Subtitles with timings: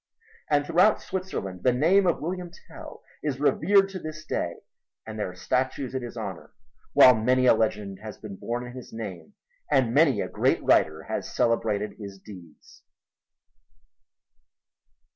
[0.49, 4.55] And throughout Switzerland the name of William Tell is revered to this day
[5.05, 6.53] and there are statues in his honor,
[6.93, 9.35] while many a legend has been born in his name
[9.69, 12.81] and many a great writer has celebrated his deeds.